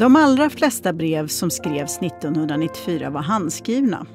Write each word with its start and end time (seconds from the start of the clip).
De 0.00 0.16
allra 0.16 0.50
flesta 0.50 0.92
brev 0.92 1.26
som 1.26 1.50
skrevs 1.50 1.98
1994 1.98 3.10
var 3.10 3.20
handskrivna. 3.20 4.06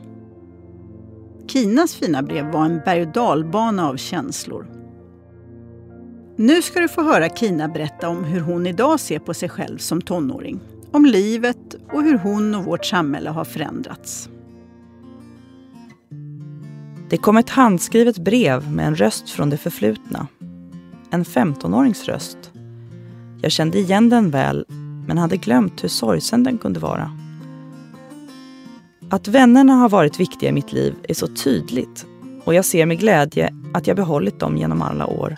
Kinas 1.47 1.95
fina 1.95 2.23
brev 2.23 2.45
var 2.45 2.65
en 2.65 2.81
berg 2.85 3.01
och 3.01 3.13
dalbana 3.13 3.89
av 3.89 3.97
känslor. 3.97 4.67
Nu 6.35 6.61
ska 6.61 6.79
du 6.79 6.87
få 6.87 7.01
höra 7.03 7.29
Kina 7.29 7.67
berätta 7.67 8.09
om 8.09 8.23
hur 8.23 8.41
hon 8.41 8.67
idag 8.67 8.99
ser 8.99 9.19
på 9.19 9.33
sig 9.33 9.49
själv 9.49 9.77
som 9.77 10.01
tonåring. 10.01 10.59
Om 10.91 11.05
livet 11.05 11.75
och 11.93 12.03
hur 12.03 12.17
hon 12.17 12.55
och 12.55 12.65
vårt 12.65 12.85
samhälle 12.85 13.29
har 13.29 13.45
förändrats. 13.45 14.29
Det 17.09 17.17
kom 17.17 17.37
ett 17.37 17.49
handskrivet 17.49 18.17
brev 18.17 18.71
med 18.71 18.87
en 18.87 18.95
röst 18.95 19.29
från 19.29 19.49
det 19.49 19.57
förflutna. 19.57 20.27
En 21.11 21.25
15-årings 21.25 22.05
röst. 22.05 22.51
Jag 23.41 23.51
kände 23.51 23.79
igen 23.79 24.09
den 24.09 24.31
väl, 24.31 24.65
men 25.07 25.17
hade 25.17 25.37
glömt 25.37 25.83
hur 25.83 25.89
sorgsen 25.89 26.43
den 26.43 26.57
kunde 26.57 26.79
vara. 26.79 27.11
Att 29.09 29.27
vännerna 29.27 29.73
har 29.73 29.89
varit 29.89 30.19
viktiga 30.19 30.49
i 30.49 30.53
mitt 30.53 30.73
liv 30.73 30.95
är 31.03 31.13
så 31.13 31.27
tydligt 31.27 32.05
och 32.43 32.53
jag 32.53 32.65
ser 32.65 32.85
med 32.85 32.99
glädje 32.99 33.53
att 33.73 33.87
jag 33.87 33.95
behållit 33.95 34.39
dem 34.39 34.57
genom 34.57 34.81
alla 34.81 35.05
år. 35.05 35.37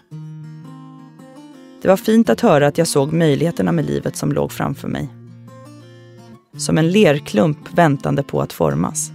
Det 1.82 1.88
var 1.88 1.98
fint 1.98 2.30
att 2.30 2.42
höra 2.42 2.68
att 2.68 2.78
jag 2.78 2.88
såg 2.88 3.14
möjligheterna 3.14 3.72
med 3.72 3.86
livet 3.86 4.16
som 4.16 4.32
låg 4.32 4.52
framför 4.52 4.88
mig. 4.88 5.10
Som 6.58 6.78
en 6.78 6.92
lerklump 6.92 7.58
väntande 7.74 8.24
på 8.24 8.42
att 8.42 8.54
formas. 8.54 9.12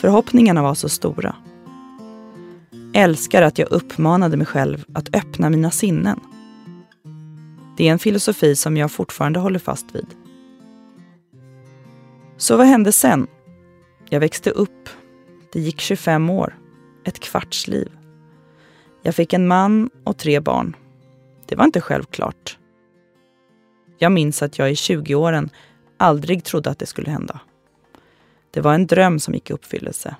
Förhoppningarna 0.00 0.62
var 0.62 0.74
så 0.74 0.88
stora. 0.88 1.34
Älskar 2.94 3.42
att 3.42 3.58
jag 3.58 3.72
uppmanade 3.72 4.36
mig 4.36 4.46
själv 4.46 4.84
att 4.92 5.16
öppna 5.16 5.50
mina 5.50 5.70
sinnen. 5.70 6.20
Det 7.78 7.88
är 7.88 7.92
en 7.92 7.98
filosofi 7.98 8.56
som 8.56 8.76
jag 8.76 8.92
fortfarande 8.92 9.38
håller 9.38 9.58
fast 9.58 9.94
vid. 9.94 10.06
Så 12.36 12.56
vad 12.56 12.66
hände 12.66 12.92
sen? 12.92 13.26
Jag 14.08 14.20
växte 14.20 14.50
upp. 14.50 14.88
Det 15.52 15.60
gick 15.60 15.80
25 15.80 16.30
år. 16.30 16.58
Ett 17.04 17.20
kvarts 17.20 17.68
liv. 17.68 17.92
Jag 19.02 19.14
fick 19.14 19.32
en 19.32 19.46
man 19.46 19.90
och 20.04 20.18
tre 20.18 20.40
barn. 20.40 20.76
Det 21.46 21.56
var 21.56 21.64
inte 21.64 21.80
självklart. 21.80 22.58
Jag 23.98 24.12
minns 24.12 24.42
att 24.42 24.58
jag 24.58 24.70
i 24.70 24.74
20-åren 24.74 25.50
aldrig 25.96 26.44
trodde 26.44 26.70
att 26.70 26.78
det 26.78 26.86
skulle 26.86 27.10
hända. 27.10 27.40
Det 28.50 28.60
var 28.60 28.74
en 28.74 28.86
dröm 28.86 29.18
som 29.18 29.34
gick 29.34 29.50
i 29.50 29.52
uppfyllelse. 29.52 30.16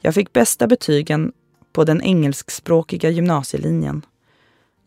Jag 0.00 0.14
fick 0.14 0.32
bästa 0.32 0.66
betygen 0.66 1.32
på 1.72 1.84
den 1.84 2.02
engelskspråkiga 2.02 3.10
gymnasielinjen. 3.10 4.02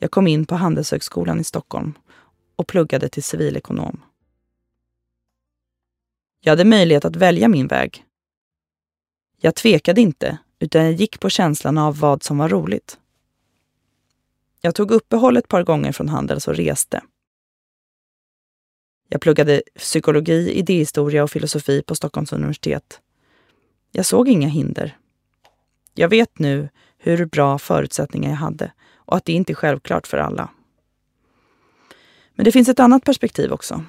Jag 0.03 0.11
kom 0.11 0.27
in 0.27 0.45
på 0.45 0.55
Handelshögskolan 0.55 1.39
i 1.39 1.43
Stockholm 1.43 1.93
och 2.55 2.67
pluggade 2.67 3.09
till 3.09 3.23
civilekonom. 3.23 4.03
Jag 6.39 6.51
hade 6.51 6.65
möjlighet 6.65 7.05
att 7.05 7.15
välja 7.15 7.47
min 7.47 7.67
väg. 7.67 8.05
Jag 9.37 9.55
tvekade 9.55 10.01
inte, 10.01 10.37
utan 10.59 10.83
jag 10.83 10.93
gick 10.93 11.19
på 11.19 11.29
känslan 11.29 11.77
av 11.77 11.99
vad 11.99 12.23
som 12.23 12.37
var 12.37 12.49
roligt. 12.49 12.99
Jag 14.61 14.75
tog 14.75 14.91
uppehåll 14.91 15.37
ett 15.37 15.47
par 15.47 15.63
gånger 15.63 15.91
från 15.91 16.09
Handels 16.09 16.47
och 16.47 16.55
reste. 16.55 17.03
Jag 19.09 19.21
pluggade 19.21 19.63
psykologi, 19.77 20.51
idéhistoria 20.51 21.23
och 21.23 21.31
filosofi 21.31 21.83
på 21.83 21.95
Stockholms 21.95 22.33
universitet. 22.33 23.01
Jag 23.91 24.05
såg 24.05 24.29
inga 24.29 24.47
hinder. 24.47 24.97
Jag 25.93 26.09
vet 26.09 26.39
nu 26.39 26.69
hur 26.97 27.25
bra 27.25 27.59
förutsättningar 27.59 28.29
jag 28.29 28.37
hade 28.37 28.71
och 29.11 29.17
att 29.17 29.25
det 29.25 29.33
inte 29.33 29.53
är 29.53 29.55
självklart 29.55 30.07
för 30.07 30.17
alla. 30.17 30.49
Men 32.35 32.43
det 32.43 32.51
finns 32.51 32.69
ett 32.69 32.79
annat 32.79 33.03
perspektiv 33.03 33.51
också. 33.51 33.83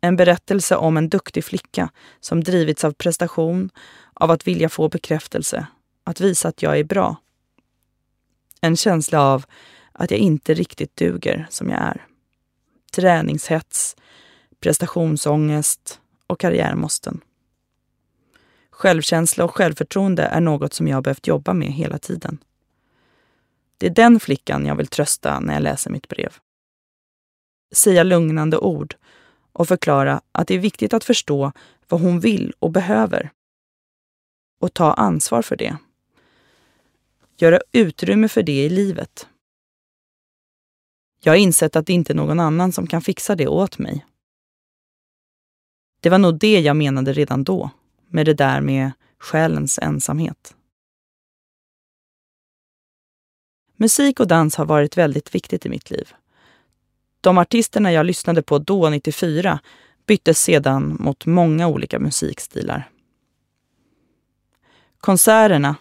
En 0.00 0.16
berättelse 0.16 0.76
om 0.76 0.96
en 0.96 1.08
duktig 1.08 1.44
flicka 1.44 1.90
som 2.20 2.44
drivits 2.44 2.84
av 2.84 2.92
prestation, 2.92 3.70
av 4.14 4.30
att 4.30 4.46
vilja 4.46 4.68
få 4.68 4.88
bekräftelse, 4.88 5.66
att 6.04 6.20
visa 6.20 6.48
att 6.48 6.62
jag 6.62 6.78
är 6.78 6.84
bra. 6.84 7.16
En 8.60 8.76
känsla 8.76 9.22
av 9.22 9.44
att 9.92 10.10
jag 10.10 10.20
inte 10.20 10.54
riktigt 10.54 10.96
duger 10.96 11.46
som 11.50 11.70
jag 11.70 11.80
är. 11.80 12.06
Träningshets, 12.92 13.96
prestationsångest 14.60 16.00
och 16.26 16.40
karriärmåsten. 16.40 17.20
Självkänsla 18.70 19.44
och 19.44 19.56
självförtroende 19.56 20.22
är 20.22 20.40
något 20.40 20.74
som 20.74 20.88
jag 20.88 21.02
behövt 21.02 21.26
jobba 21.26 21.54
med 21.54 21.72
hela 21.72 21.98
tiden. 21.98 22.38
Det 23.80 23.86
är 23.86 23.90
den 23.90 24.20
flickan 24.20 24.66
jag 24.66 24.76
vill 24.76 24.86
trösta 24.86 25.40
när 25.40 25.54
jag 25.54 25.62
läser 25.62 25.90
mitt 25.90 26.08
brev. 26.08 26.36
Säga 27.74 28.02
lugnande 28.02 28.58
ord 28.58 28.94
och 29.52 29.68
förklara 29.68 30.20
att 30.32 30.48
det 30.48 30.54
är 30.54 30.58
viktigt 30.58 30.94
att 30.94 31.04
förstå 31.04 31.52
vad 31.88 32.00
hon 32.00 32.20
vill 32.20 32.52
och 32.58 32.70
behöver. 32.70 33.30
Och 34.60 34.74
ta 34.74 34.92
ansvar 34.92 35.42
för 35.42 35.56
det. 35.56 35.76
Göra 37.36 37.60
utrymme 37.72 38.28
för 38.28 38.42
det 38.42 38.64
i 38.64 38.68
livet. 38.68 39.28
Jag 41.22 41.32
har 41.32 41.38
insett 41.38 41.76
att 41.76 41.86
det 41.86 41.92
inte 41.92 42.12
är 42.12 42.14
någon 42.14 42.40
annan 42.40 42.72
som 42.72 42.86
kan 42.86 43.02
fixa 43.02 43.36
det 43.36 43.48
åt 43.48 43.78
mig. 43.78 44.06
Det 46.00 46.10
var 46.10 46.18
nog 46.18 46.38
det 46.38 46.60
jag 46.60 46.76
menade 46.76 47.12
redan 47.12 47.44
då, 47.44 47.70
med 48.08 48.26
det 48.26 48.34
där 48.34 48.60
med 48.60 48.92
själens 49.18 49.78
ensamhet. 49.78 50.54
Musik 53.80 54.20
och 54.20 54.26
dans 54.26 54.56
har 54.56 54.64
varit 54.64 54.96
väldigt 54.96 55.34
viktigt 55.34 55.66
i 55.66 55.68
mitt 55.68 55.90
liv. 55.90 56.12
De 57.20 57.38
artisterna 57.38 57.92
jag 57.92 58.06
lyssnade 58.06 58.42
på 58.42 58.58
då, 58.58 58.90
94, 58.90 59.60
byttes 60.06 60.42
sedan 60.42 60.96
mot 61.00 61.26
många 61.26 61.68
olika 61.68 61.98
musikstilar. 61.98 62.90
Konserterna, 64.98 65.76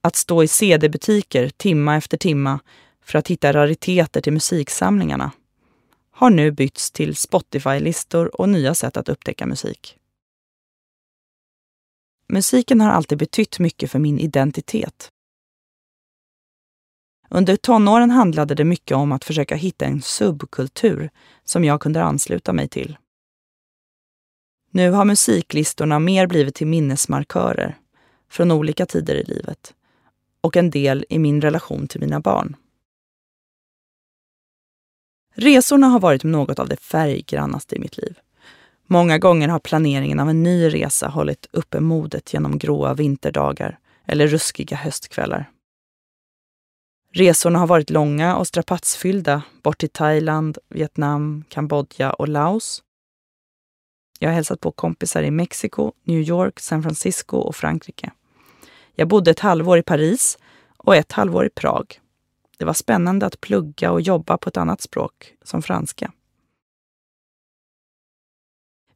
att 0.00 0.16
stå 0.16 0.42
i 0.42 0.48
CD-butiker 0.48 1.48
timma 1.48 1.96
efter 1.96 2.16
timma 2.16 2.60
för 3.04 3.18
att 3.18 3.28
hitta 3.28 3.52
rariteter 3.52 4.20
till 4.20 4.32
musiksamlingarna, 4.32 5.30
har 6.10 6.30
nu 6.30 6.50
bytts 6.50 6.90
till 6.90 7.16
Spotify-listor 7.16 8.40
och 8.40 8.48
nya 8.48 8.74
sätt 8.74 8.96
att 8.96 9.08
upptäcka 9.08 9.46
musik. 9.46 9.98
Musiken 12.28 12.80
har 12.80 12.90
alltid 12.90 13.18
betytt 13.18 13.58
mycket 13.58 13.90
för 13.90 13.98
min 13.98 14.18
identitet. 14.18 15.12
Under 17.28 17.56
tonåren 17.56 18.10
handlade 18.10 18.54
det 18.54 18.64
mycket 18.64 18.96
om 18.96 19.12
att 19.12 19.24
försöka 19.24 19.56
hitta 19.56 19.84
en 19.84 20.02
subkultur 20.02 21.10
som 21.44 21.64
jag 21.64 21.80
kunde 21.80 22.02
ansluta 22.02 22.52
mig 22.52 22.68
till. 22.68 22.96
Nu 24.70 24.90
har 24.90 25.04
musiklistorna 25.04 25.98
mer 25.98 26.26
blivit 26.26 26.54
till 26.54 26.66
minnesmarkörer 26.66 27.78
från 28.30 28.50
olika 28.50 28.86
tider 28.86 29.14
i 29.14 29.24
livet 29.24 29.74
och 30.40 30.56
en 30.56 30.70
del 30.70 31.06
i 31.08 31.18
min 31.18 31.40
relation 31.40 31.88
till 31.88 32.00
mina 32.00 32.20
barn. 32.20 32.56
Resorna 35.34 35.86
har 35.86 36.00
varit 36.00 36.24
något 36.24 36.58
av 36.58 36.68
det 36.68 36.76
färggrannaste 36.76 37.76
i 37.76 37.78
mitt 37.78 37.96
liv. 37.96 38.18
Många 38.86 39.18
gånger 39.18 39.48
har 39.48 39.58
planeringen 39.58 40.20
av 40.20 40.30
en 40.30 40.42
ny 40.42 40.68
resa 40.68 41.08
hållit 41.08 41.46
uppe 41.52 41.80
modet 41.80 42.32
genom 42.32 42.58
gråa 42.58 42.94
vinterdagar 42.94 43.78
eller 44.06 44.26
ruskiga 44.26 44.76
höstkvällar. 44.76 45.50
Resorna 47.16 47.58
har 47.58 47.66
varit 47.66 47.90
långa 47.90 48.36
och 48.36 48.46
strapatsfyllda 48.46 49.42
bort 49.62 49.78
till 49.78 49.88
Thailand, 49.88 50.58
Vietnam, 50.68 51.44
Kambodja 51.48 52.12
och 52.12 52.28
Laos. 52.28 52.82
Jag 54.18 54.28
har 54.28 54.34
hälsat 54.34 54.60
på 54.60 54.70
kompisar 54.70 55.22
i 55.22 55.30
Mexiko, 55.30 55.92
New 56.04 56.20
York, 56.20 56.60
San 56.60 56.82
Francisco 56.82 57.36
och 57.36 57.56
Frankrike. 57.56 58.10
Jag 58.94 59.08
bodde 59.08 59.30
ett 59.30 59.40
halvår 59.40 59.78
i 59.78 59.82
Paris 59.82 60.38
och 60.76 60.96
ett 60.96 61.12
halvår 61.12 61.46
i 61.46 61.50
Prag. 61.50 62.00
Det 62.58 62.64
var 62.64 62.72
spännande 62.72 63.26
att 63.26 63.40
plugga 63.40 63.90
och 63.90 64.00
jobba 64.00 64.38
på 64.38 64.48
ett 64.48 64.56
annat 64.56 64.80
språk, 64.80 65.34
som 65.42 65.62
franska. 65.62 66.12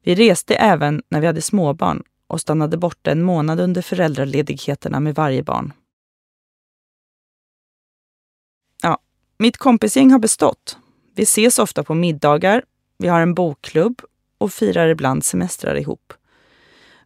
Vi 0.03 0.15
reste 0.15 0.55
även 0.55 1.03
när 1.09 1.21
vi 1.21 1.27
hade 1.27 1.43
småbarn 1.43 2.03
och 2.27 2.41
stannade 2.41 2.77
borta 2.77 3.11
en 3.11 3.23
månad 3.23 3.61
under 3.61 3.83
föräldraledigheterna 3.83 5.01
med 5.01 5.15
varje 5.15 5.43
barn. 5.43 5.73
Mitt 9.41 9.57
kompisgäng 9.57 10.11
har 10.11 10.19
bestått. 10.19 10.79
Vi 11.15 11.23
ses 11.23 11.59
ofta 11.59 11.85
på 11.85 11.95
middagar, 11.95 12.65
vi 12.99 13.09
har 13.09 13.21
en 13.21 13.35
bokklubb 13.35 14.03
och 14.39 14.53
firar 14.53 14.89
ibland 14.89 15.25
semestrar 15.25 15.75
ihop. 15.75 16.13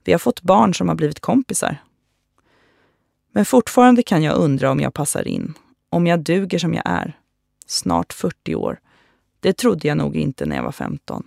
Vi 0.04 0.12
har 0.12 0.18
fått 0.18 0.42
barn 0.42 0.74
som 0.74 0.88
har 0.88 0.94
blivit 0.94 1.20
kompisar. 1.20 1.76
Men 3.32 3.44
fortfarande 3.44 4.02
kan 4.02 4.22
jag 4.22 4.36
undra 4.36 4.70
om 4.70 4.80
jag 4.80 4.94
passar 4.94 5.28
in, 5.28 5.54
om 5.90 6.06
jag 6.06 6.20
duger 6.20 6.58
som 6.58 6.74
jag 6.74 6.82
är. 6.86 7.18
Snart 7.66 8.12
40 8.12 8.54
år. 8.54 8.80
Det 9.40 9.52
trodde 9.52 9.88
jag 9.88 9.96
nog 9.96 10.16
inte 10.16 10.46
när 10.46 10.56
jag 10.56 10.62
var 10.62 10.72
15. 10.72 11.26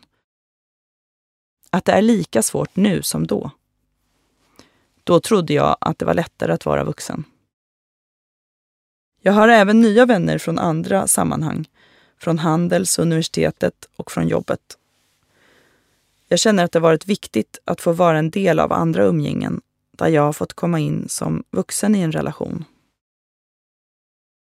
Att 1.69 1.85
det 1.85 1.91
är 1.91 2.01
lika 2.01 2.43
svårt 2.43 2.75
nu 2.75 3.01
som 3.01 3.27
då. 3.27 3.51
Då 5.03 5.19
trodde 5.19 5.53
jag 5.53 5.77
att 5.81 5.99
det 5.99 6.05
var 6.05 6.13
lättare 6.13 6.53
att 6.53 6.65
vara 6.65 6.83
vuxen. 6.83 7.23
Jag 9.21 9.33
har 9.33 9.47
även 9.47 9.81
nya 9.81 10.05
vänner 10.05 10.37
från 10.37 10.59
andra 10.59 11.07
sammanhang. 11.07 11.67
från 12.19 12.39
Handels, 12.39 12.99
universitetet 12.99 13.89
och 13.95 14.11
från 14.11 14.27
jobbet. 14.27 14.77
Jag 16.27 16.39
känner 16.39 16.63
att 16.63 16.71
det 16.71 16.79
varit 16.79 17.07
viktigt 17.07 17.59
att 17.65 17.81
få 17.81 17.91
vara 17.93 18.17
en 18.17 18.29
del 18.29 18.59
av 18.59 18.73
andra 18.73 19.03
umgängen 19.03 19.61
där 19.91 20.07
jag 20.07 20.21
har 20.21 20.33
fått 20.33 20.53
komma 20.53 20.79
in 20.79 21.05
som 21.09 21.43
vuxen 21.51 21.95
i 21.95 21.99
en 21.99 22.11
relation. 22.11 22.65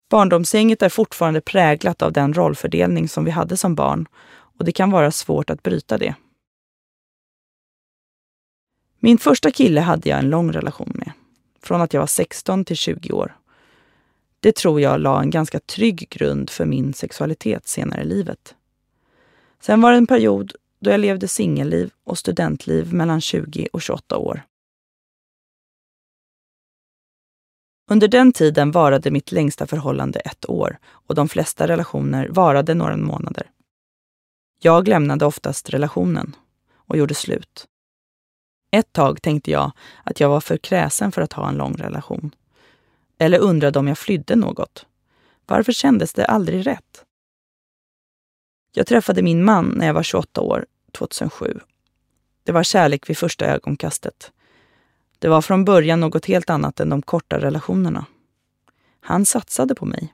Barndomsgänget 0.10 0.82
är 0.82 0.90
fortfarande 0.90 1.42
präglat 1.42 2.02
av 2.02 2.14
den 2.14 2.34
rollfördelning 2.34 3.10
som 3.10 3.26
vi 3.26 3.32
hade 3.32 3.58
som 3.58 3.76
barn 3.76 4.08
och 4.58 4.66
det 4.66 4.72
kan 4.72 4.92
vara 4.92 5.12
svårt 5.12 5.50
att 5.50 5.64
bryta 5.64 5.98
det. 5.98 6.16
Min 9.00 9.18
första 9.18 9.52
kille 9.52 9.82
hade 9.82 10.10
jag 10.10 10.20
en 10.20 10.30
lång 10.30 10.52
relation 10.52 10.92
med, 10.96 11.12
från 11.62 11.82
att 11.82 11.94
jag 11.94 12.02
var 12.02 12.08
16 12.08 12.66
till 12.66 12.78
20 12.78 13.12
år. 13.12 13.36
Det 14.42 14.56
tror 14.56 14.82
jag 14.82 15.02
la 15.02 15.22
en 15.22 15.30
ganska 15.30 15.60
trygg 15.60 16.08
grund 16.10 16.50
för 16.50 16.66
min 16.66 16.94
sexualitet 16.94 17.68
senare 17.68 18.02
i 18.02 18.06
livet. 18.06 18.56
Sen 19.60 19.82
var 19.82 19.92
det 19.92 19.98
en 19.98 20.08
period 20.08 20.54
då 20.80 20.92
jag 20.92 21.00
levde 21.00 21.28
singelliv 21.28 21.92
och 22.04 22.18
studentliv 22.18 22.94
mellan 22.94 23.22
20 23.22 23.68
och 23.74 23.82
28 23.82 24.18
år. 24.18 24.44
Under 27.92 28.08
den 28.08 28.34
tiden 28.34 28.72
varade 28.72 29.12
mitt 29.12 29.32
längsta 29.32 29.68
förhållande 29.68 30.20
ett 30.20 30.50
år 30.50 30.78
och 30.86 31.16
de 31.16 31.30
flesta 31.30 31.68
relationer 31.68 32.28
varade 32.30 32.74
några 32.74 32.98
månader. 32.98 33.52
Jag 34.62 34.88
lämnade 34.88 35.26
oftast 35.26 35.70
relationen 35.70 36.36
och 36.74 36.98
gjorde 36.98 37.14
slut. 37.14 37.68
Ett 38.72 38.94
tag 38.94 39.22
tänkte 39.22 39.52
jag 39.52 39.72
att 40.04 40.20
jag 40.20 40.30
var 40.30 40.42
för 40.42 40.58
kräsen 40.58 41.12
för 41.12 41.22
att 41.22 41.34
ha 41.34 41.50
en 41.50 41.58
lång 41.58 41.74
relation. 41.74 42.32
Eller 43.22 43.40
undrade 43.40 43.80
om 43.80 43.88
jag 43.88 43.98
flydde 43.98 44.36
något. 44.36 44.86
Varför 45.46 45.72
kändes 45.72 46.14
det 46.14 46.26
aldrig 46.26 46.68
rätt? 46.68 47.06
Jag 48.74 48.88
träffade 48.88 49.22
min 49.22 49.46
man 49.46 49.66
när 49.66 49.88
jag 49.88 49.94
var 49.94 50.04
28 50.04 50.42
år, 50.42 50.66
2007. 50.92 51.60
Det 52.44 52.52
var 52.52 52.64
kärlek 52.64 53.10
vid 53.10 53.18
första 53.18 53.46
ögonkastet. 53.46 54.32
Det 55.20 55.28
var 55.28 55.42
från 55.42 55.66
början 55.66 56.00
något 56.00 56.26
helt 56.26 56.50
annat 56.50 56.80
än 56.80 56.90
de 56.90 57.02
korta 57.02 57.40
relationerna. 57.40 58.06
Han 59.00 59.26
satsade 59.26 59.76
på 59.76 59.86
mig. 59.86 60.14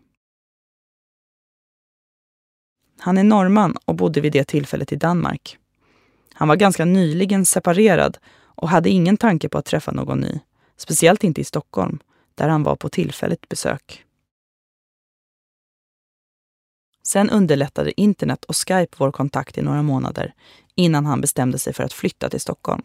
Han 3.00 3.18
är 3.18 3.24
norrman 3.24 3.77
och 3.86 3.95
bodde 3.95 4.21
vid 4.21 4.33
det 4.33 4.44
tillfället 4.44 4.92
i 4.92 4.95
Danmark. 4.95 5.57
Han 6.33 6.48
var 6.48 6.56
ganska 6.56 6.86
nyligen 6.86 7.45
separerad 7.45 8.18
och 8.39 8.69
hade 8.69 8.89
ingen 8.89 9.18
tanke 9.18 9.50
på 9.50 9.57
att 9.57 9.65
träffa 9.65 9.92
någon 9.92 10.19
ny. 10.19 10.39
Speciellt 10.77 11.24
inte 11.24 11.42
i 11.42 11.44
Stockholm, 11.44 12.00
där 12.38 12.50
han 12.50 12.63
var 12.63 12.75
på 12.75 12.89
tillfälligt 12.89 13.50
besök. 13.50 14.04
Sen 17.04 17.30
underlättade 17.30 18.01
internet 18.01 18.45
och 18.45 18.56
Skype 18.56 18.95
vår 18.98 19.12
kontakt 19.12 19.57
i 19.57 19.62
några 19.62 19.84
månader 19.84 20.34
innan 20.75 21.06
han 21.06 21.22
bestämde 21.22 21.60
sig 21.60 21.74
för 21.74 21.84
att 21.84 21.94
flytta 21.94 22.30
till 22.30 22.42
Stockholm. 22.42 22.84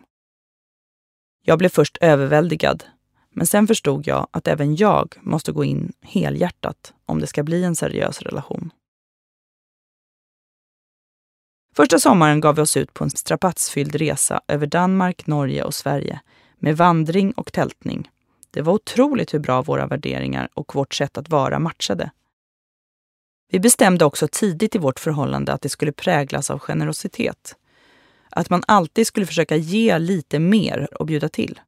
Jag 1.44 1.58
blev 1.58 1.69
först 1.69 1.96
överväldigad, 2.00 2.84
men 3.31 3.46
sen 3.46 3.66
förstod 3.66 4.06
jag 4.06 4.26
att 4.31 4.49
även 4.49 4.76
jag 4.76 5.14
måste 5.20 5.52
gå 5.52 5.64
in 5.64 5.93
helhjärtat 6.00 6.94
om 7.06 7.20
det 7.20 7.26
ska 7.26 7.43
bli 7.43 7.64
en 7.64 7.76
seriös 7.76 8.22
relation. 8.22 8.70
Första 11.76 11.98
sommaren 11.98 12.40
gav 12.40 12.56
vi 12.56 12.62
oss 12.62 12.76
ut 12.76 12.94
på 12.94 13.05
en 13.05 13.10
strapatsfylld 13.10 13.94
resa 13.94 14.40
över 14.48 14.66
Danmark, 14.66 15.26
Norge 15.26 15.64
och 15.64 15.75
Sverige 15.75 16.20
med 16.58 16.76
vandring 16.76 17.32
och 17.32 17.52
tältning. 17.52 18.10
Det 18.52 18.62
var 18.62 18.72
otroligt 18.72 19.34
hur 19.34 19.38
bra 19.38 19.62
våra 19.62 19.87
värderingar 19.87 20.49
och 20.54 20.75
vårt 20.75 20.94
sätt 20.94 21.19
att 21.19 21.28
vara 21.28 21.58
matchade. 21.58 22.10
Vi 23.49 23.60
bestämde 23.60 24.04
också 24.04 24.28
tidigt 24.32 24.75
i 24.75 24.78
vårt 24.78 25.00
förhållande 25.00 25.52
att 25.52 25.62
det 25.62 25.69
skulle 25.69 25.93
präglas 25.93 26.50
av 26.50 26.58
generositet. 26.58 27.56
Att 28.31 28.50
man 28.50 28.62
alltid 28.66 29.06
skulle 29.06 29.26
försöka 29.26 29.56
ge 29.56 29.99
lite 29.99 30.38
mer 30.38 30.88
och 31.00 31.06
bjuda 31.06 31.28
till. 31.28 31.60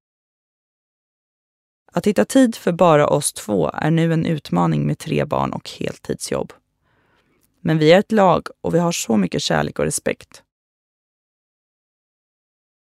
Att 1.92 2.06
hitta 2.06 2.24
tid 2.24 2.56
för 2.56 2.72
bara 2.72 3.06
oss 3.06 3.32
två 3.32 3.70
är 3.74 3.90
nu 3.90 4.12
en 4.12 4.26
utmaning 4.26 4.86
med 4.86 4.98
tre 4.98 5.24
barn 5.24 5.52
och 5.52 5.70
heltidsjobb. 5.70 6.52
Men 7.60 7.78
vi 7.78 7.92
är 7.92 7.98
ett 7.98 8.12
lag 8.12 8.48
och 8.60 8.74
vi 8.74 8.78
har 8.78 8.92
så 8.92 9.16
mycket 9.16 9.42
kärlek 9.42 9.78
och 9.78 9.84
respekt. 9.84 10.42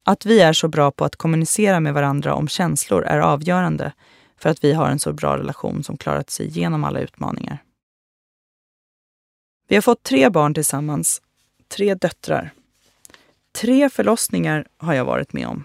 Att 0.04 0.26
vi 0.26 0.40
är 0.40 0.52
så 0.52 0.68
bra 0.68 0.90
på 0.90 1.04
att 1.04 1.16
kommunicera 1.16 1.80
med 1.80 1.94
varandra 1.94 2.34
om 2.34 2.48
känslor 2.48 3.02
är 3.04 3.18
avgörande 3.18 3.92
för 4.36 4.50
att 4.50 4.64
vi 4.64 4.72
har 4.72 4.90
en 4.90 4.98
så 4.98 5.12
bra 5.12 5.38
relation 5.38 5.82
som 5.82 5.96
klarat 5.96 6.30
sig 6.30 6.46
igenom 6.46 6.84
alla 6.84 7.00
utmaningar. 7.00 7.64
Vi 9.68 9.74
har 9.74 9.82
fått 9.82 10.02
tre 10.02 10.30
barn 10.30 10.54
tillsammans, 10.54 11.22
tre 11.68 11.94
döttrar. 11.94 12.50
Tre 13.52 13.90
förlossningar 13.90 14.68
har 14.76 14.94
jag 14.94 15.04
varit 15.04 15.32
med 15.32 15.46
om. 15.46 15.64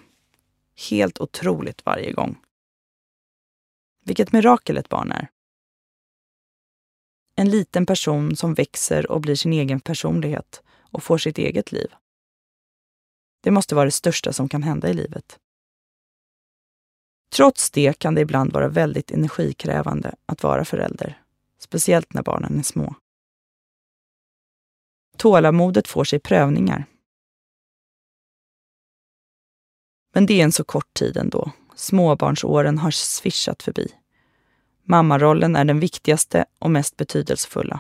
Helt 0.89 1.19
otroligt 1.19 1.85
varje 1.85 2.11
gång. 2.11 2.37
Vilket 4.05 4.31
mirakel 4.31 4.77
ett 4.77 4.89
barn 4.89 5.11
är. 5.11 5.27
En 7.35 7.49
liten 7.49 7.85
person 7.85 8.35
som 8.35 8.53
växer 8.53 9.11
och 9.11 9.21
blir 9.21 9.35
sin 9.35 9.53
egen 9.53 9.79
personlighet 9.79 10.63
och 10.91 11.03
får 11.03 11.17
sitt 11.17 11.37
eget 11.37 11.71
liv. 11.71 11.87
Det 13.47 13.51
måste 13.51 13.75
vara 13.75 13.85
det 13.85 13.91
största 13.91 14.33
som 14.33 14.49
kan 14.49 14.63
hända 14.63 14.89
i 14.89 14.93
livet. 14.93 15.39
Trots 17.35 17.71
det 17.71 17.99
kan 17.99 18.15
det 18.15 18.21
ibland 18.21 18.53
vara 18.53 18.67
väldigt 18.67 19.11
energikrävande 19.11 20.15
att 20.25 20.43
vara 20.43 20.65
förälder, 20.65 21.21
speciellt 21.59 22.13
när 22.13 22.23
barnen 22.23 22.59
är 22.59 22.63
små. 22.63 22.95
Tålamodet 25.17 25.87
får 25.87 26.03
sig 26.03 26.19
prövningar. 26.19 26.85
Men 30.13 30.25
det 30.25 30.41
är 30.41 30.43
en 30.43 30.51
så 30.51 30.63
kort 30.63 30.93
tid 30.93 31.17
ändå. 31.17 31.51
Småbarnsåren 31.75 32.77
har 32.77 32.91
svischat 32.91 33.63
förbi. 33.63 33.87
Mammarollen 34.83 35.55
är 35.55 35.65
den 35.65 35.79
viktigaste 35.79 36.45
och 36.59 36.71
mest 36.71 36.97
betydelsefulla. 36.97 37.79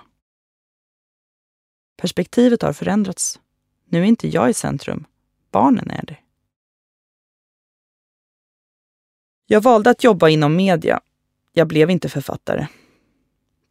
Perspektivet 1.97 2.61
har 2.61 2.73
förändrats. 2.73 3.39
Nu 3.85 3.99
är 3.99 4.05
inte 4.05 4.27
jag 4.27 4.49
i 4.49 4.53
centrum, 4.53 5.05
barnen 5.51 5.91
är 5.91 6.05
det. 6.05 6.17
Jag 9.45 9.61
valde 9.61 9.89
att 9.89 10.03
jobba 10.03 10.29
inom 10.29 10.55
media. 10.55 10.99
Jag 11.53 11.67
blev 11.67 11.89
inte 11.89 12.09
författare. 12.09 12.67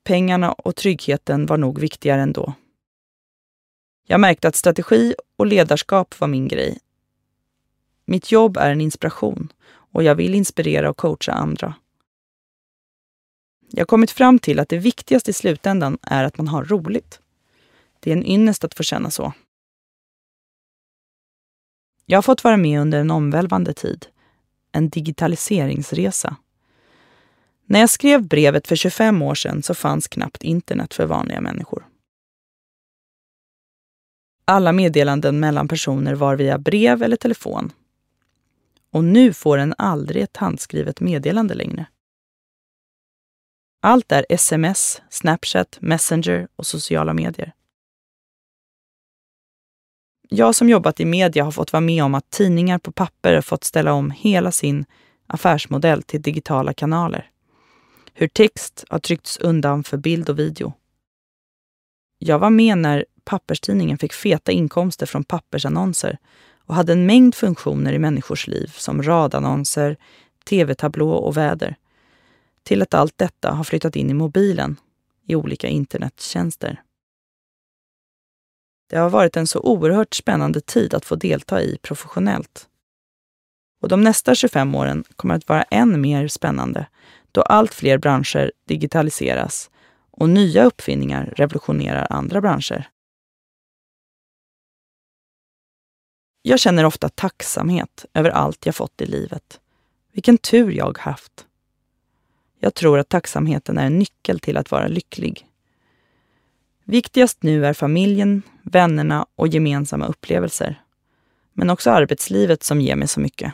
Pengarna 0.04 0.52
och 0.52 0.76
tryggheten 0.76 1.47
var 1.47 1.56
nog 1.56 1.78
viktigare 1.78 2.23
ändå. 2.23 2.54
Jag 4.06 4.21
märkte 4.21 4.49
att 4.49 4.56
strategi 4.56 5.14
och 5.37 5.47
ledarskap 5.47 6.21
var 6.21 6.28
min 6.28 6.49
grej. 6.49 6.78
Mitt 8.04 8.33
jobb 8.33 8.56
är 8.56 8.71
en 8.71 8.80
inspiration 8.80 9.52
och 9.68 10.02
jag 10.02 10.14
vill 10.14 10.35
inspirera 10.35 10.90
och 10.90 10.97
coacha 10.97 11.33
andra. 11.33 11.75
Jag 13.71 13.80
har 13.80 13.87
kommit 13.87 14.11
fram 14.11 14.38
till 14.38 14.59
att 14.59 14.68
det 14.68 14.78
viktigaste 14.78 15.30
i 15.30 15.35
slutändan 15.35 15.99
är 16.02 16.25
att 16.25 16.38
man 16.38 16.49
har 16.49 16.64
roligt. 16.64 17.21
Det 18.00 18.11
är 18.11 18.16
en 18.16 18.26
ynnest 18.26 18.64
att 18.64 18.75
få 18.75 18.83
känna 18.83 19.11
så. 19.11 19.33
Jag 22.06 22.16
har 22.16 22.22
fått 22.22 22.44
vara 22.44 22.56
med 22.56 22.80
under 22.80 23.00
en 23.00 23.10
omvälvande 23.10 23.72
tid. 23.75 24.06
En 24.72 24.88
digitaliseringsresa. 24.88 26.36
När 27.64 27.80
jag 27.80 27.90
skrev 27.90 28.28
brevet 28.28 28.68
för 28.68 28.76
25 28.76 29.22
år 29.22 29.34
sedan 29.34 29.62
så 29.62 29.75
fanns 29.75 30.08
knappt 30.08 30.44
internet 30.44 30.94
för 30.94 31.06
vanliga 31.06 31.40
människor. 31.40 31.86
Alla 34.44 34.72
meddelanden 34.72 35.40
mellan 35.40 35.68
personer 35.68 36.14
var 36.14 36.36
via 36.36 36.58
brev 36.58 37.02
eller 37.02 37.16
telefon. 37.16 37.72
Och 38.90 39.04
nu 39.04 39.32
får 39.32 39.58
en 39.58 39.75
aldrig 39.78 40.22
ett 40.22 40.36
handskrivet 40.36 41.00
meddelande 41.00 41.54
längre. 41.54 41.86
Allt 43.82 44.12
är 44.12 44.26
sms, 44.28 45.02
Snapchat, 45.10 45.78
Messenger 45.80 46.48
och 46.56 46.66
sociala 46.66 47.14
medier. 47.14 47.52
Jag 50.28 50.54
som 50.54 50.68
jobbat 50.68 51.00
i 51.00 51.04
media 51.04 51.45
har 51.45 51.52
fått 51.52 51.73
vara 51.73 51.80
med 51.80 52.04
om 52.04 52.14
att 52.14 52.30
tidningar 52.30 52.78
på 52.78 52.92
papper 52.92 53.40
fått 53.40 53.64
ställa 53.64 53.92
om 53.92 54.11
hela 54.11 54.52
sin 54.52 54.85
affärsmodell 55.26 56.02
till 56.02 56.23
digitala 56.23 56.73
kanaler. 56.73 57.30
Hur 58.14 58.28
text 58.28 58.85
har 58.88 58.99
tryckts 58.99 59.38
undan 59.38 59.85
för 59.85 59.97
bild 59.97 60.30
och 60.30 60.38
video. 60.38 60.73
Jag 62.18 62.38
var 62.38 62.50
med 62.50 62.78
när 62.78 63.04
papperstidningen 63.25 63.99
fick 63.99 64.12
feta 64.12 64.52
inkomster 64.52 65.06
från 65.06 65.25
pappersannonser 65.25 66.18
och 66.66 66.75
hade 66.75 66.92
en 66.92 67.06
mängd 67.06 67.35
funktioner 67.35 67.92
i 67.92 67.99
människors 67.99 68.47
liv 68.47 68.73
som 68.76 69.02
radannonser, 69.02 69.97
tv-tablå 70.45 71.11
och 71.11 71.37
väder 71.37 71.76
till 72.62 72.83
att 72.83 72.95
allt 72.95 73.18
detta 73.18 73.50
har 73.50 73.64
flyttat 73.64 73.97
in 73.97 74.11
i 74.11 74.14
mobilen 74.14 74.76
i 75.26 75.35
olika 75.35 75.68
internettjänster. 75.68 76.83
Det 78.87 78.97
har 78.97 79.11
varit 79.11 79.37
en 79.37 79.47
så 79.47 79.61
oerhört 79.61 80.14
spännande 80.14 80.61
tid 80.61 80.95
att 80.95 81.05
få 81.05 81.14
delta 81.16 81.62
i 81.62 81.78
professionellt. 81.83 82.69
Och 83.83 83.88
de 83.88 84.00
nästa 84.00 84.35
25 84.35 84.75
åren 84.75 85.05
kommer 85.16 85.35
att 85.35 85.49
vara 85.49 85.62
än 85.62 86.00
mer 86.00 86.28
spännande 86.28 86.87
då 87.33 87.43
allt 87.43 87.75
fler 87.75 87.99
branscher 87.99 88.52
digitaliseras 88.64 89.71
och 90.11 90.28
nya 90.28 90.64
uppfinningar 90.64 91.33
revolutionerar 91.37 92.07
andra 92.11 92.40
branscher. 92.40 92.88
Jag 96.43 96.61
känner 96.61 96.85
ofta 96.85 97.09
tacksamhet 97.09 98.05
över 98.14 98.31
allt 98.31 98.66
jag 98.66 98.75
fått 98.75 99.00
i 99.00 99.07
livet. 99.07 99.61
Vilken 100.12 100.38
tur 100.38 100.71
jag 100.73 100.99
haft. 100.99 101.47
Jag 102.59 102.75
tror 102.75 102.99
att 102.99 103.09
tacksamheten 103.09 103.78
är 103.78 103.87
en 103.87 103.99
nyckel 103.99 104.40
till 104.40 104.57
att 104.57 104.71
vara 104.71 104.88
lycklig. 104.88 105.47
Viktigast 106.88 107.43
nu 107.43 107.66
är 107.66 107.73
familjen, 107.73 108.43
vännerna 108.62 109.26
och 109.35 109.49
gemensamma 109.49 110.07
upplevelser. 110.07 110.83
Men 111.52 111.71
också 111.71 111.90
arbetslivet 111.90 112.62
som 112.62 112.81
ger 112.81 112.97
mig 112.97 113.09
så 113.09 113.21
mycket. 113.21 113.52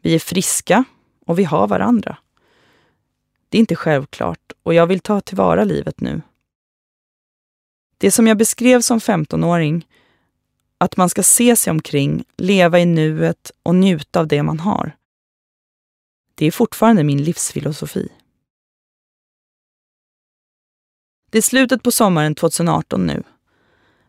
Vi 0.00 0.14
är 0.14 0.18
friska 0.18 0.84
och 1.26 1.38
vi 1.38 1.44
har 1.44 1.68
varandra. 1.68 2.16
Det 3.48 3.58
är 3.58 3.60
inte 3.60 3.76
självklart 3.76 4.52
och 4.62 4.74
jag 4.74 4.86
vill 4.86 5.00
ta 5.00 5.20
tillvara 5.20 5.64
livet 5.64 6.00
nu. 6.00 6.22
Det 7.98 8.10
som 8.10 8.26
jag 8.26 8.38
beskrev 8.38 8.80
som 8.80 8.98
15-åring, 8.98 9.86
att 10.78 10.96
man 10.96 11.08
ska 11.08 11.22
se 11.22 11.56
sig 11.56 11.70
omkring, 11.70 12.24
leva 12.36 12.80
i 12.80 12.86
nuet 12.86 13.52
och 13.62 13.74
njuta 13.74 14.20
av 14.20 14.26
det 14.28 14.42
man 14.42 14.60
har. 14.60 14.96
Det 16.34 16.46
är 16.46 16.50
fortfarande 16.50 17.04
min 17.04 17.24
livsfilosofi. 17.24 18.08
Det 21.32 21.38
är 21.38 21.42
slutet 21.42 21.82
på 21.82 21.90
sommaren 21.90 22.34
2018 22.34 23.06
nu. 23.06 23.22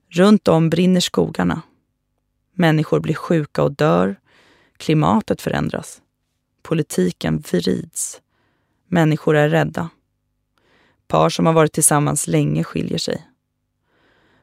Runt 0.09 0.47
om 0.47 0.69
brinner 0.69 0.99
skogarna. 0.99 1.61
Människor 2.53 2.99
blir 2.99 3.13
sjuka 3.13 3.63
och 3.63 3.71
dör. 3.71 4.19
Klimatet 4.77 5.41
förändras. 5.41 6.01
Politiken 6.61 7.39
vrids. 7.39 8.21
Människor 8.87 9.35
är 9.35 9.49
rädda. 9.49 9.89
Par 11.07 11.29
som 11.29 11.45
har 11.45 11.53
varit 11.53 11.73
tillsammans 11.73 12.27
länge 12.27 12.63
skiljer 12.63 12.97
sig. 12.97 13.27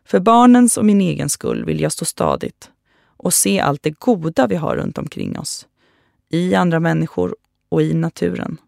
För 0.05 0.21
barnens 0.21 0.77
och 0.77 0.85
min 0.85 1.01
egen 1.01 1.29
skull 1.29 1.65
vill 1.65 1.81
jag 1.81 1.93
stå 1.93 2.05
stadigt 2.05 2.71
och 3.05 3.35
se 3.35 3.61
allt 3.61 3.83
det 3.83 3.99
goda 3.99 4.47
vi 4.47 4.57
har 4.57 4.77
runt 4.77 4.99
omkring 4.99 5.39
oss. 5.39 5.67
I 6.29 6.55
andra 6.55 6.81
människor 6.81 7.37
och 7.69 7.83
i 7.83 7.95
naturen. 7.95 8.59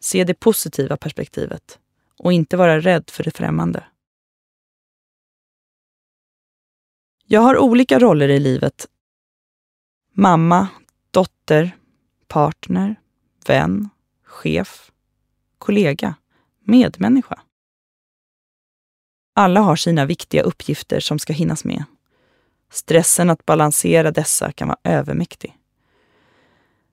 Se 0.00 0.24
det 0.24 0.34
positiva 0.34 0.96
perspektivet 0.96 1.78
och 2.22 2.32
inte 2.32 2.56
vara 2.56 2.80
rädd 2.80 3.10
för 3.10 3.24
det 3.24 3.36
främmande. 3.36 3.84
Jag 7.26 7.40
har 7.40 7.58
olika 7.58 7.98
roller 7.98 8.28
i 8.28 8.40
livet. 8.40 8.86
Mamma, 10.12 10.68
dotter, 11.10 11.76
partner, 12.28 13.00
vän, 13.46 13.88
chef, 14.24 14.92
kollega, 15.58 16.14
medmänniska. 16.64 17.40
Alla 19.34 19.60
har 19.60 19.76
sina 19.76 20.04
viktiga 20.04 20.42
uppgifter 20.42 21.00
som 21.00 21.18
ska 21.18 21.32
hinnas 21.32 21.64
med. 21.64 21.84
Stressen 22.70 23.30
att 23.30 23.46
balansera 23.46 24.10
dessa 24.10 24.52
kan 24.52 24.68
vara 24.68 24.78
övermäktig. 24.84 25.58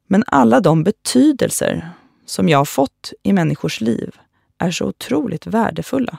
Men 0.05 0.23
alla 0.27 0.59
de 0.59 0.83
betydelser 0.83 1.89
som 2.25 2.49
jag 2.49 2.57
har 2.57 2.65
fått 2.65 3.13
i 3.23 3.33
människors 3.33 3.81
liv 3.81 4.19
är 4.57 4.71
så 4.71 4.85
otroligt 4.85 5.47
värdefulla. 5.47 6.17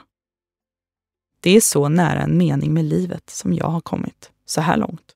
Det 1.39 1.49
är 1.49 1.61
så 1.61 1.89
nära 1.89 2.21
en 2.21 2.37
mening 2.37 2.73
med 2.73 2.85
livet 2.85 3.29
som 3.29 3.53
jag 3.53 3.67
har 3.67 3.81
kommit 3.81 4.31
så 4.45 4.61
här 4.61 4.77
långt. 4.77 5.15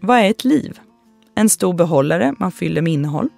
Vad 0.00 0.18
är 0.18 0.30
ett 0.30 0.44
liv? 0.44 0.80
En 1.34 1.48
stor 1.48 1.74
behållare 1.74 2.34
man 2.38 2.52
fyller 2.52 2.82
med 2.82 2.92
innehåll. 2.92 3.28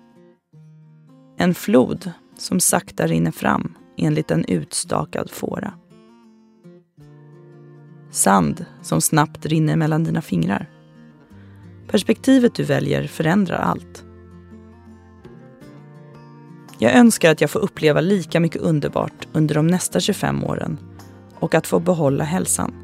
En 1.36 1.54
flod 1.54 2.12
som 2.36 2.60
sakta 2.60 3.06
rinner 3.06 3.30
fram 3.30 3.74
enligt 3.96 4.30
en 4.30 4.44
utstakad 4.44 5.30
fåra. 5.30 5.74
Sand 8.10 8.64
som 8.82 9.00
snabbt 9.00 9.46
rinner 9.46 9.76
mellan 9.76 10.04
dina 10.04 10.22
fingrar. 10.22 10.70
Perspektivet 11.88 12.54
du 12.54 12.64
väljer 12.64 13.06
förändrar 13.06 13.58
allt. 13.58 14.04
Jag 16.80 16.92
önskar 16.92 17.30
att 17.30 17.40
jag 17.40 17.50
får 17.50 17.60
uppleva 17.60 18.00
lika 18.00 18.40
mycket 18.40 18.62
underbart 18.62 19.28
under 19.32 19.54
de 19.54 19.66
nästa 19.66 20.00
25 20.00 20.44
åren 20.44 20.78
och 21.34 21.54
att 21.54 21.66
få 21.66 21.78
behålla 21.78 22.24
hälsan. 22.24 22.74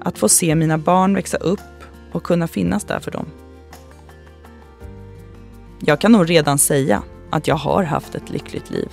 Att 0.00 0.18
få 0.18 0.28
se 0.28 0.54
mina 0.54 0.78
barn 0.78 1.14
växa 1.14 1.36
upp 1.36 1.60
och 2.12 2.22
kunna 2.22 2.48
finnas 2.48 2.84
där 2.84 3.00
för 3.00 3.10
dem. 3.10 3.26
Jag 5.80 6.00
kan 6.00 6.12
nog 6.12 6.30
redan 6.30 6.58
säga 6.58 7.02
att 7.30 7.48
jag 7.48 7.56
har 7.56 7.82
haft 7.82 8.14
ett 8.14 8.30
lyckligt 8.30 8.70
liv. 8.70 8.88